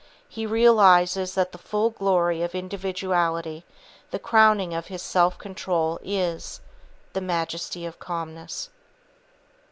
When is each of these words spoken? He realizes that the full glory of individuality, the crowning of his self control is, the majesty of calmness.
He 0.27 0.47
realizes 0.47 1.35
that 1.35 1.51
the 1.51 1.59
full 1.59 1.91
glory 1.91 2.41
of 2.41 2.55
individuality, 2.55 3.63
the 4.09 4.17
crowning 4.17 4.73
of 4.73 4.87
his 4.87 5.03
self 5.03 5.37
control 5.37 5.99
is, 6.01 6.59
the 7.13 7.21
majesty 7.21 7.85
of 7.85 7.99
calmness. 7.99 8.71